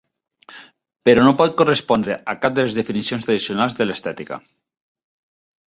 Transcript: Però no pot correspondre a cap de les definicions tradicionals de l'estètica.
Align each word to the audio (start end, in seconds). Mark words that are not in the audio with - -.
Però 1.09 1.25
no 1.27 1.33
pot 1.41 1.53
correspondre 1.61 2.17
a 2.33 2.35
cap 2.47 2.57
de 2.61 2.67
les 2.67 2.79
definicions 2.81 3.29
tradicionals 3.29 3.79
de 3.83 3.89
l'estètica. 3.91 4.45